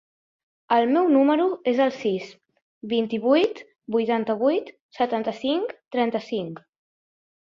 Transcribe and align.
El 0.75 0.87
meu 0.93 1.09
número 1.15 1.43
es 1.71 1.81
el 1.83 1.91
sis, 1.97 2.31
vint-i-vuit, 2.93 3.61
vuitanta-vuit, 3.97 4.71
setanta-cinc, 5.01 5.77
trenta-cinc. 5.97 6.63